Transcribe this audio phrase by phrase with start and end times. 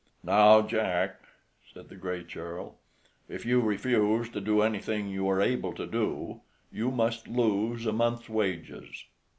[0.23, 1.21] "Now, Jack,"
[1.71, 2.79] said the Gray Churl,
[3.29, 7.93] "if you refuse to do anything you are able to do, you must lose a
[7.93, 9.05] month's wages."